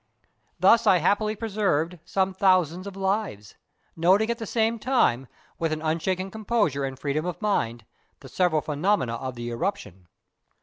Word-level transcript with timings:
Thus 0.59 0.87
I 0.87 0.97
happily 0.97 1.35
preserved 1.35 1.99
some 2.05 2.33
thousands 2.33 2.87
of 2.87 2.95
lives, 2.95 3.53
noting 3.95 4.31
at 4.31 4.39
the 4.39 4.47
same 4.47 4.79
time, 4.79 5.27
with 5.59 5.71
an 5.71 5.83
unshaken 5.83 6.31
composure 6.31 6.83
and 6.83 6.97
freedom 6.97 7.27
of 7.27 7.39
mind, 7.39 7.85
the 8.21 8.27
several 8.27 8.61
phenomena 8.63 9.13
of 9.17 9.35
the 9.35 9.51
eruption. 9.51 10.07